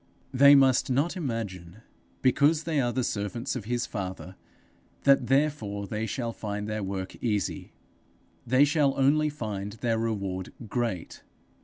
[0.33, 1.83] They must not imagine,
[2.23, 4.35] because they are the servants of his father,
[5.03, 7.71] that therefore they shall find their work easy;
[8.47, 11.21] they shall only find the reward great.